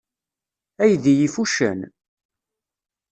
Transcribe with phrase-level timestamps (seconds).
[0.83, 1.79] Aydi yif uccen?